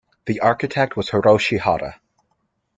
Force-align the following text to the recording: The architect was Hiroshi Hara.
The 0.25 0.39
architect 0.39 0.97
was 0.97 1.11
Hiroshi 1.11 1.59
Hara. 1.59 2.01